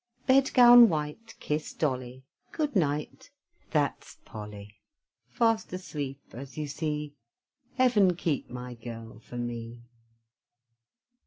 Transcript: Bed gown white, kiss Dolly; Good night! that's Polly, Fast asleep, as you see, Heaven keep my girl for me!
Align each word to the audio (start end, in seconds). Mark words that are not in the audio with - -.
Bed 0.25 0.51
gown 0.55 0.89
white, 0.89 1.35
kiss 1.39 1.73
Dolly; 1.73 2.23
Good 2.51 2.75
night! 2.75 3.29
that's 3.69 4.17
Polly, 4.25 4.79
Fast 5.29 5.71
asleep, 5.73 6.19
as 6.33 6.57
you 6.57 6.65
see, 6.65 7.13
Heaven 7.75 8.15
keep 8.15 8.49
my 8.49 8.73
girl 8.73 9.19
for 9.19 9.37
me! 9.37 9.83